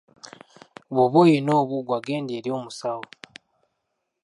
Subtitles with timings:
[0.93, 3.05] Bw’oba olina obubwa genda eri omusawo.